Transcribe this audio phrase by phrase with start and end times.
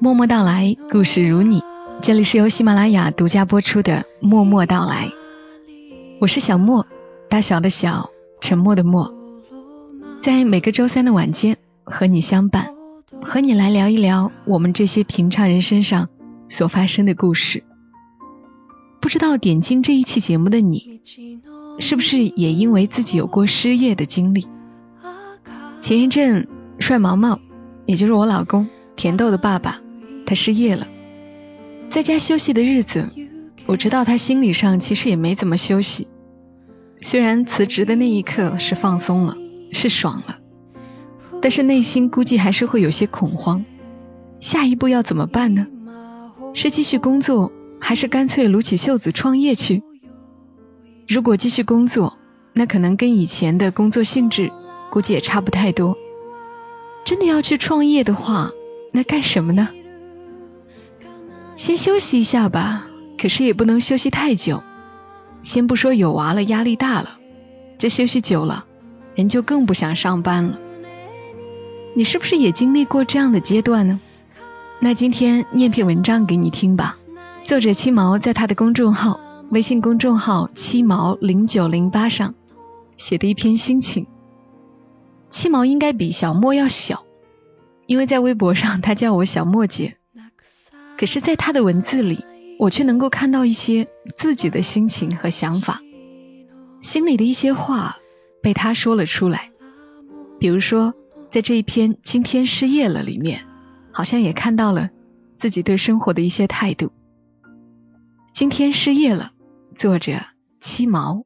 [0.00, 1.62] 默默到来故事如你。
[2.02, 5.12] 这里是由喜马拉雅独家播出的默默到来。
[6.20, 6.84] 我是小莫
[7.28, 9.14] 大小的小沉默的默。
[10.20, 12.70] 在每个周三的晚间和你相伴
[13.22, 16.08] 和你来聊一聊我们这些平常人身上
[16.48, 17.62] 所发生的故事。
[19.00, 21.00] 不知道点进这一期节目的你
[21.78, 24.46] 是不是也因为自己有过失业的经历？
[25.80, 27.38] 前一阵，帅毛毛，
[27.86, 29.80] 也就是我老公甜豆的爸爸，
[30.24, 30.86] 他失业了，
[31.90, 33.10] 在家休息的日子，
[33.66, 36.08] 我知道他心理上其实也没怎么休息。
[37.00, 39.36] 虽然辞职的那一刻是放松了，
[39.72, 40.38] 是爽了，
[41.42, 43.64] 但是内心估计还是会有些恐慌。
[44.40, 45.66] 下一步要怎么办呢？
[46.54, 49.82] 是继续工作，还是干脆撸起袖子创业去？
[51.06, 52.16] 如果继续工作，
[52.52, 54.50] 那可能跟以前的工作性质
[54.90, 55.96] 估计也差不太多。
[57.04, 58.50] 真的要去创业的话，
[58.92, 59.68] 那干什么呢？
[61.56, 62.86] 先休息一下吧，
[63.20, 64.62] 可是也不能休息太久。
[65.42, 67.18] 先不说有娃了，压力大了，
[67.76, 68.64] 这休息久了，
[69.14, 70.58] 人就更不想上班了。
[71.94, 74.00] 你是不是也经历过这样的阶段呢？
[74.80, 76.96] 那今天念篇文章给你听吧。
[77.44, 79.20] 作者七毛在他的公众号、
[79.54, 82.34] 微信公众号“七毛零九零八”上
[82.96, 84.08] 写的一篇心情。
[85.30, 87.04] 七毛应该比小莫要小，
[87.86, 89.96] 因为在微博上他叫我小莫姐。
[90.98, 92.24] 可是，在他的文字里，
[92.58, 93.86] 我却能够看到一些
[94.16, 95.80] 自己的心情和想法，
[96.80, 97.98] 心里的一些话
[98.42, 99.52] 被他说了出来。
[100.40, 100.94] 比如说，
[101.30, 103.46] 在这一篇“今天失业了”里面，
[103.92, 104.90] 好像也看到了
[105.36, 106.90] 自己对生活的一些态度。
[108.32, 109.30] 今天失业了，
[109.74, 110.12] 作者
[110.60, 111.24] 七毛。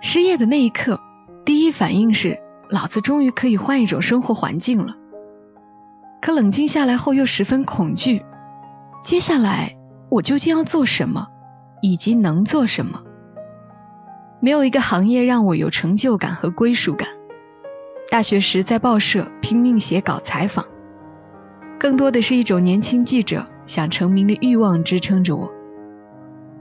[0.00, 1.00] 失业的那一刻，
[1.44, 2.38] 第一反应是。
[2.70, 4.94] 老子终于可以换一种生活环境了。
[6.22, 8.24] 可冷静下来后又十分恐惧，
[9.02, 9.76] 接下来
[10.08, 11.26] 我究竟要做什么，
[11.82, 13.02] 以及能做什么？
[14.40, 17.08] 没有一个行业让我有成就感和归属感。
[18.08, 20.66] 大学时在报社拼命写稿采访，
[21.80, 25.50] 更多的是一种年轻记者想成名的欲望支撑着我。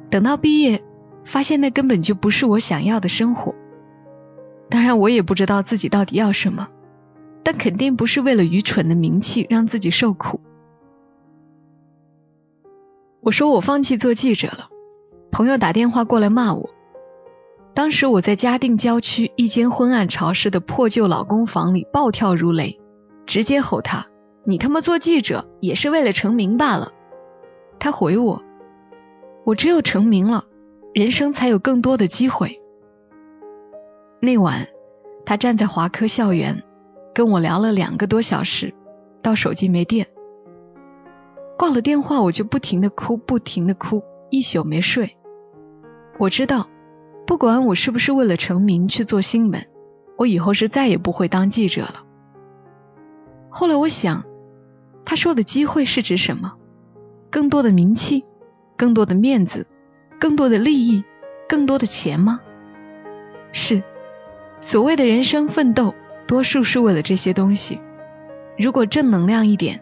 [0.09, 0.81] 等到毕业，
[1.25, 3.53] 发现那根本就不是我想要的生活。
[4.69, 6.69] 当然，我也不知道自己到底要什么，
[7.43, 10.39] 但肯定不是为了愚蠢的名气让自己受苦。
[13.19, 14.69] 我说我放弃做记者了，
[15.31, 16.69] 朋友打电话过来骂我。
[17.73, 22.79] 当时我在嘉定郊区一间昏暗潮湿的破旧老公房里暴跳如雷，
[23.25, 24.07] 直接吼他
[24.49, 26.91] ：“你他妈做记者也是为了成名罢了！”
[27.79, 28.43] 他回我
[29.45, 30.45] ：“我只有成名了，
[30.93, 32.59] 人生才有更多的机会。”
[34.19, 34.67] 那晚，
[35.25, 36.63] 他站在华科校园，
[37.13, 38.73] 跟我聊了两个多小时，
[39.21, 40.07] 到手机没电。
[41.57, 45.15] 挂了电话，我就不停的哭，不停的哭，一宿没睡。
[46.17, 46.67] 我知道，
[47.27, 49.67] 不管我是不是为了成名去做新闻，
[50.17, 52.03] 我以后是再也不会当记者了。
[53.49, 54.25] 后来我想，
[55.09, 56.53] 他说的机会是指什么？
[57.31, 58.25] 更多的名气，
[58.77, 59.65] 更多的面子，
[60.19, 61.03] 更多的利益，
[61.47, 62.41] 更多的钱吗？
[63.51, 63.81] 是。
[64.61, 65.95] 所谓的人生奋斗，
[66.27, 67.81] 多数是为了这些东西。
[68.55, 69.81] 如果正能量一点，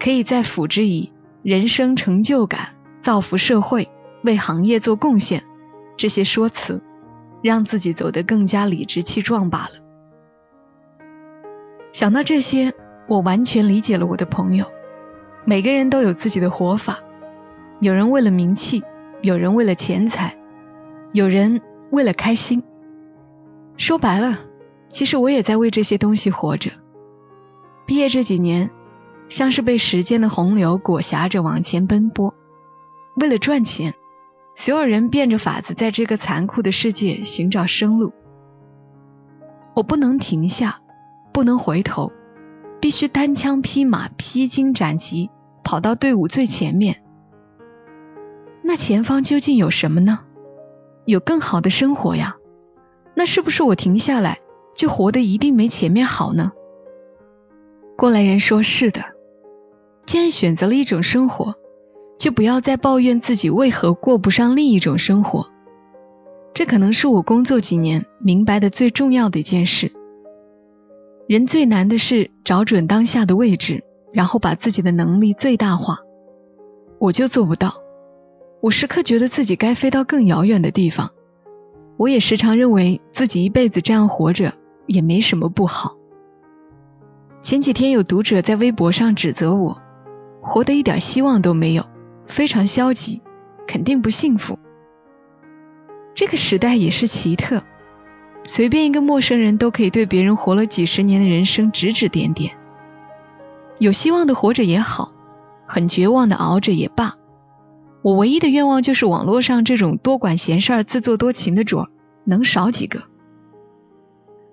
[0.00, 1.12] 可以再辅之以
[1.44, 3.88] 人生成就感、造福社会、
[4.24, 5.44] 为行业做贡献
[5.96, 6.82] 这些说辞，
[7.44, 9.74] 让自己走得更加理直气壮罢了。
[11.92, 12.74] 想到这些，
[13.06, 14.66] 我完全理解了我的朋友。
[15.44, 17.00] 每个人都有自己的活法，
[17.80, 18.82] 有人为了名气，
[19.20, 20.36] 有人为了钱财，
[21.12, 21.60] 有人
[21.90, 22.62] 为了开心。
[23.76, 24.38] 说白了，
[24.88, 26.70] 其实我也在为这些东西活着。
[27.86, 28.70] 毕业这几年，
[29.28, 32.34] 像是被时间的洪流裹挟着往前奔波。
[33.16, 33.92] 为了赚钱，
[34.54, 38.12] 所有人变着法子在这个残酷的世界寻找生路。
[39.74, 40.80] 我不能停下，
[41.32, 42.12] 不能回头，
[42.84, 45.30] 必须单枪匹马、披荆斩棘，
[45.64, 47.02] 跑到队伍最前面。
[48.62, 50.18] 那前方究竟有什么呢？
[51.06, 52.36] 有更好的生活呀。
[53.14, 54.40] 那是不是我停下来
[54.76, 56.52] 就活得一定没前面好呢？
[57.96, 59.02] 过来人说：“是的。
[60.04, 61.54] 既然选择了一种生活，
[62.18, 65.48] 就不要再抱怨自己为何过不上另一种生活。”
[66.52, 69.90] 这可能是我工作几年明白的最重要的一件事。
[71.26, 73.82] 人最难的是找准当下的位置，
[74.12, 75.98] 然后把自己的能力最大化。
[76.98, 77.76] 我就做不到。
[78.60, 81.10] 我时刻觉得自己该飞到更遥远的地方。
[81.96, 84.54] 我也时常认为自己一辈子这样活着
[84.86, 85.96] 也没什么不好。
[87.40, 89.80] 前几天有读者在微博上指责我，
[90.42, 91.86] 活得一点希望都没有，
[92.26, 93.22] 非常消极，
[93.66, 94.58] 肯定不幸福。
[96.14, 97.62] 这个时代也是奇特，
[98.46, 102.54] 随便一个陌生人都可以对别人活了几十年的人生指指点点。
[103.78, 105.12] 有希望的活着也好，
[105.66, 107.14] 很绝望的熬着也罢。
[108.02, 111.88] 我唯一的愿望就是网络上这种多管闲事儿、自作多情的主儿
[112.24, 113.02] 能少几个。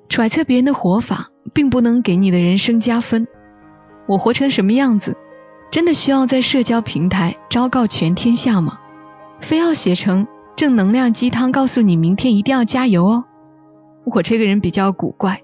[0.07, 3.27] 揣测别人的活法，并不能给你的人生加分。
[4.07, 5.17] 我活成什么样子，
[5.69, 8.79] 真的需要在社交平台昭告全天下吗？
[9.41, 13.25] 非要写成正能量鸡汤，告诉你明天一定要加油哦？
[14.03, 15.43] 我这个人比较古怪，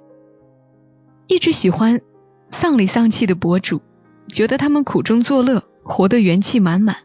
[1.27, 2.01] 一直喜欢
[2.49, 3.81] 丧里丧气的博主，
[4.29, 6.97] 觉得他们苦中作乐，活得元气满满。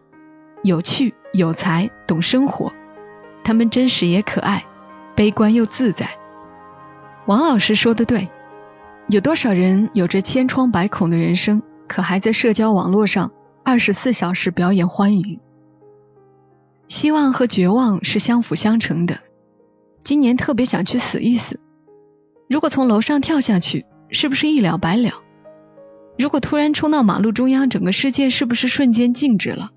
[0.62, 2.72] 有趣、有才、懂生活，
[3.44, 4.64] 他们真实也可爱，
[5.14, 6.08] 悲观又自在。
[7.26, 8.28] 王老师说的对，
[9.08, 13.30] 有多少人有着千疮百孔的人生，可还在社交网络上
[13.64, 15.38] 二十四小时表演欢愉？
[16.88, 19.18] 希望和绝望是相辅相成的。
[20.04, 21.60] 今年特别想去死一死，
[22.48, 25.22] 如果从楼上跳下去，是不是一了百了？
[26.18, 29.70] 如果突然冲到马路中央，整个世界是不是瞬间静止了？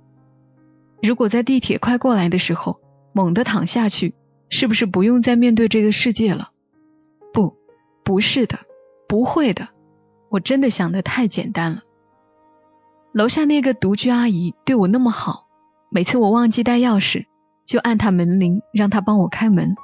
[1.01, 2.80] 如果在地铁快过来的时候
[3.13, 4.16] 猛地躺下去，
[4.50, 6.50] 是不是不用再面对这个世界了？
[7.31, 7.56] 不，
[8.04, 8.60] 不是的，
[9.07, 9.69] 不会的。
[10.30, 11.83] 我真的想的太简单了。
[13.13, 15.48] 楼下那个独居阿姨对我那么好，
[15.89, 17.27] 每次我忘记带钥匙，
[17.66, 19.75] 就按她门铃，让她帮我开门。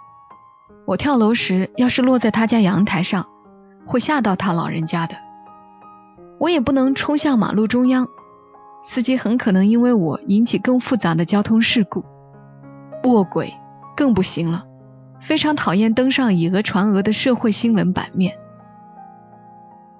[0.91, 3.27] 我跳楼时要是落在他家阳台上，
[3.85, 5.15] 会吓到他老人家的。
[6.37, 8.09] 我也不能冲向马路中央。
[8.83, 12.03] 司机很可能因为我引起更复杂的交通事故，
[13.05, 13.53] 卧轨
[13.95, 14.65] 更不行了。
[15.21, 18.37] 非常讨厌登上以讹传讹的社会新闻版面。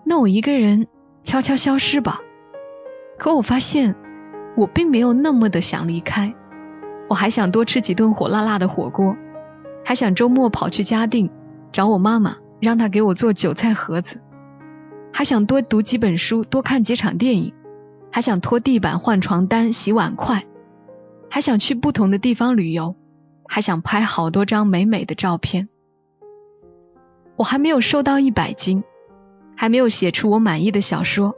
[0.03, 0.88] 那我一个人
[1.23, 2.19] 悄悄消失吧。
[3.17, 3.95] 可我发现，
[4.57, 6.33] 我并没有那么的想离开。
[7.07, 9.15] 我还想多吃几顿火辣辣的火锅，
[9.83, 11.29] 还想周末跑去嘉定
[11.71, 14.21] 找我妈妈，让她给我做韭菜盒子，
[15.11, 17.53] 还想多读几本书，多看几场电影。
[18.13, 20.45] 还想拖地板、换床单、洗碗筷，
[21.29, 22.95] 还想去不同的地方旅游，
[23.47, 25.69] 还想拍好多张美美的照片。
[27.37, 28.83] 我还没有瘦到一百斤，
[29.55, 31.37] 还没有写出我满意的小说，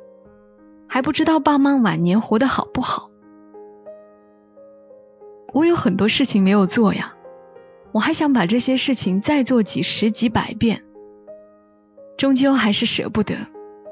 [0.87, 3.11] 还不知道爸妈晚年活得好不好。
[5.53, 7.13] 我有很多事情没有做呀，
[7.93, 10.83] 我还想把这些事情再做几十几百遍，
[12.17, 13.35] 终究还是舍不得。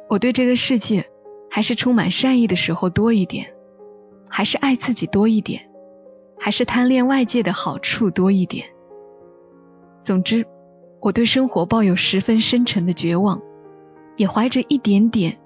[0.09, 1.07] 我对这个世界。
[1.53, 3.53] 还是充满善意的时候多一点，
[4.29, 5.69] 还是爱自己多一点，
[6.39, 8.67] 还是贪恋外界的好处多一点。
[9.99, 10.45] 总之，
[11.01, 13.41] 我对生活抱有十分深沉的绝望，
[14.15, 15.39] 也怀着一点点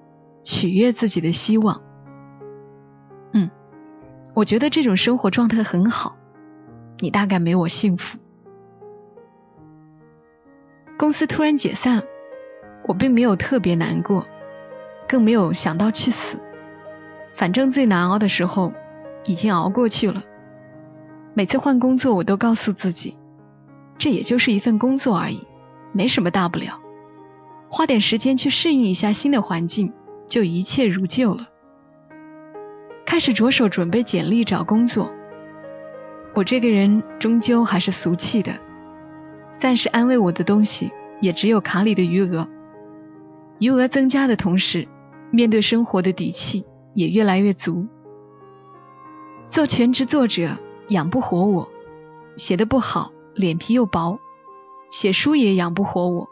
[0.44, 1.82] 取悦自己的希望。
[3.32, 3.50] 嗯，
[4.32, 6.16] 我觉得这种生活状态很好，
[7.00, 8.16] 你大概没我幸福。
[10.98, 12.02] 公司突然解散，
[12.86, 14.26] 我并没有特别难过。
[15.08, 16.40] 更没有想到去死，
[17.32, 18.72] 反正最难熬的时候
[19.24, 20.24] 已经熬过去了。
[21.32, 23.16] 每次换工作，我都告诉自己，
[23.98, 25.46] 这也就是一份工作而已，
[25.92, 26.80] 没什么大不了。
[27.68, 29.92] 花点时间去适应一下新的环境，
[30.26, 31.46] 就一切如旧了。
[33.04, 35.12] 开始着手准备简历找工作。
[36.34, 38.54] 我这个人终究还是俗气的，
[39.58, 42.48] 暂时安慰我的东西也只有卡里的余额。
[43.58, 44.88] 余额增加的同时。
[45.32, 47.88] 面对生活的底气也越来越足。
[49.48, 50.56] 做全职作者
[50.88, 51.68] 养不活我，
[52.36, 54.20] 写的不好，脸皮又薄，
[54.92, 56.28] 写书也养不活我。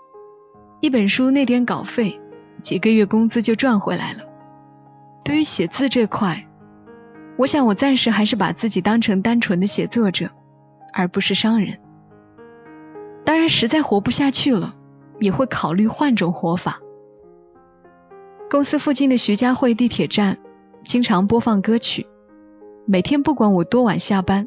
[0.81, 2.21] 一本书那点稿费，
[2.63, 4.21] 几个月工资就赚回来了。
[5.25, 6.47] 对于写字这块，
[7.37, 10.31] 我想我暂时还是把自己当成单纯的写作者，
[10.93, 11.81] 而不是商人。
[13.35, 14.77] 当然，实在活不下去了，
[15.19, 16.79] 也会考虑换种活法。
[18.49, 20.39] 公司附近的徐家汇地铁站
[20.85, 22.07] 经常播放歌曲，
[22.87, 24.47] 每天不管我多晚下班，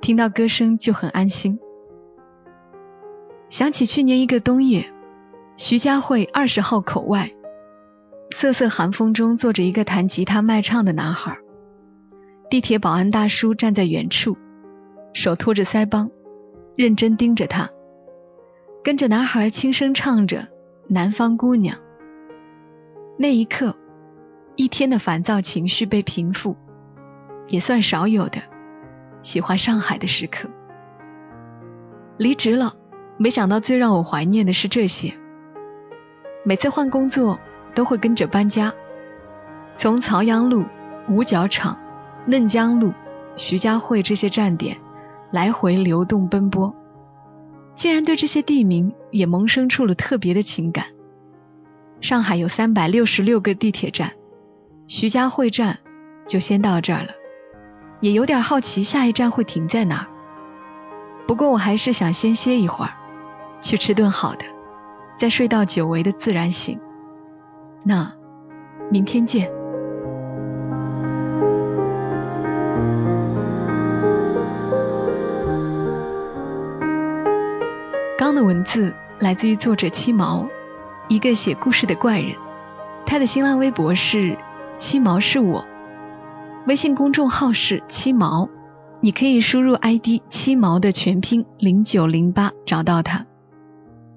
[0.00, 1.58] 听到歌声就很安心。
[3.48, 4.94] 想起去年一个冬夜，
[5.56, 7.32] 徐家汇二十号口外，
[8.30, 11.38] 瑟瑟寒风中坐着一个弹吉他卖唱的男孩。
[12.48, 14.36] 地铁保安大叔站在远处，
[15.12, 16.08] 手托着腮帮，
[16.76, 17.68] 认真盯着他，
[18.84, 20.38] 跟着男孩轻声唱着
[20.88, 21.76] 《南方姑娘》。
[23.16, 23.76] 那一刻，
[24.56, 26.56] 一天的烦躁情绪被平复，
[27.46, 28.42] 也算少有的
[29.20, 30.48] 喜欢上海的时刻。
[32.16, 32.74] 离职了，
[33.18, 35.14] 没想到最让我怀念的是这些。
[36.44, 37.38] 每次换工作
[37.76, 38.74] 都会跟着搬家，
[39.76, 40.64] 从曹阳路、
[41.08, 41.78] 五角场、
[42.26, 42.92] 嫩江路、
[43.36, 44.76] 徐家汇这些站点
[45.30, 46.74] 来回流动奔波，
[47.74, 50.86] 竟然对这些地名也萌生出了特别的情感。
[52.00, 54.12] 上海有三百六十六个地铁站，
[54.88, 55.78] 徐家汇站
[56.26, 57.10] 就先到这儿了，
[58.00, 60.06] 也有点好奇下一站会停在哪儿。
[61.26, 62.92] 不过我还是想先歇一会儿，
[63.60, 64.44] 去吃顿好的，
[65.16, 66.80] 再睡到久违的自然醒。
[67.84, 68.12] 那，
[68.90, 69.61] 明天见。
[78.44, 80.48] 文字来自于作者七毛。
[81.08, 82.36] 一个写故事的怪人，
[83.04, 84.38] 他的新浪微博是
[84.78, 85.66] 七毛是我，
[86.66, 88.48] 微信公众号是七毛，
[89.00, 93.26] 你可以输入 ID 七毛的全拼零九零八找到他。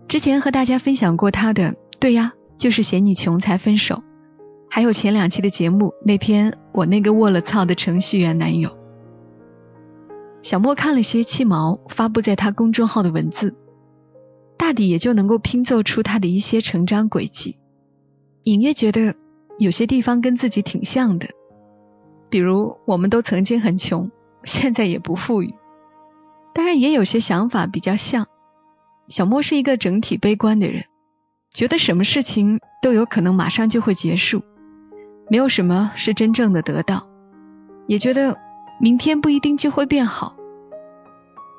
[0.07, 4.03] 之前和大家分享过他的，对呀，就是嫌你穷才分手，
[4.69, 8.77] 还有前两期的节目那篇我那个卧了操的程序员男友。
[10.41, 13.55] 小莫看了些七毛发布在他公众号的文字。
[14.65, 17.59] 大抵也就能够拼凑出他的一些成长轨迹，
[18.45, 19.13] 隐约觉得
[19.59, 21.27] 有些地方跟自己挺像的，
[22.31, 24.09] 比如我们都曾经很穷，
[24.43, 25.53] 现在也不富裕。
[26.55, 28.25] 当然也有些想法比较像。
[29.07, 30.85] 小莫是一个整体悲观的人，
[31.53, 34.41] 觉得什么事情都有可能马上就会结束，
[35.29, 37.07] 没有什么是真正的得到，
[37.85, 38.35] 也觉得
[38.81, 40.35] 明天不一定就会变好。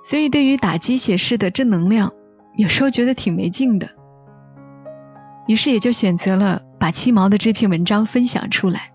[0.03, 2.13] 所以对于打鸡血式的正能量。
[2.57, 3.91] 有时候觉得挺没劲的，
[5.47, 8.93] 于是也就选择了把七毛的这篇文章分享出来。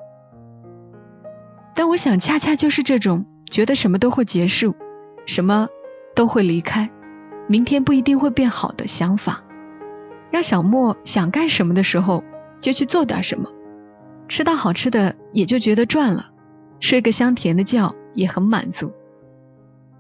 [1.76, 4.76] 但我想，恰恰就是这种觉得什么都会结束，
[5.28, 5.70] 什么
[6.16, 6.90] 都会离开，
[7.48, 9.44] 明天不一定会变好的想法，
[10.32, 12.24] 让小莫想干什么的时候
[12.60, 13.48] 就去做点什么，
[14.28, 16.32] 吃到好吃的也就觉得赚了，
[16.80, 18.92] 睡个香甜的觉也很满足。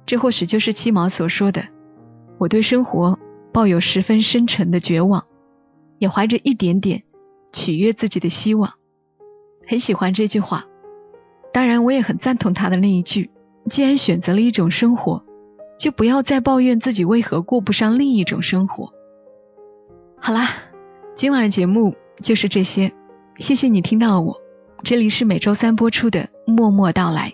[0.07, 1.63] 这或许就是七毛所说的
[2.39, 3.19] ：“我对生活。”
[3.51, 5.25] 抱有十分深沉的绝望，
[5.99, 7.03] 也怀着一点点
[7.51, 8.73] 取悦自己的希望，
[9.67, 10.65] 很喜欢这句话。
[11.53, 13.29] 当然，我也很赞同他的那一句：
[13.69, 15.25] 既然选择了一种生活，
[15.77, 18.93] 就不要再抱怨自己为何过不上另一种生活。
[20.17, 20.49] 好啦，
[21.15, 22.93] 今晚的节目就是这些，
[23.37, 24.37] 谢谢你听到我。
[24.83, 27.29] 这里是每周三播出的《默默到来》，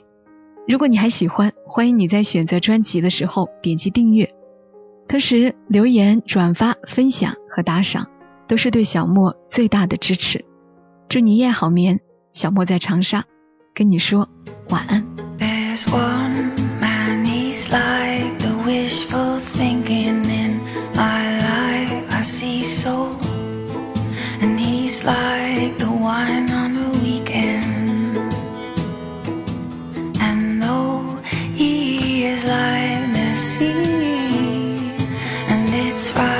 [0.67, 4.33] 如果你还喜欢，欢迎你在选择专辑的时候点击订阅。
[5.07, 8.07] 同时，留言、转发、分享和打赏，
[8.47, 10.43] 都是对小莫最大的支持。
[11.07, 11.99] 祝你夜好眠，
[12.33, 13.23] 小莫在长沙，
[13.73, 14.27] 跟你说
[14.69, 15.05] 晚安。
[35.97, 36.36] That's right.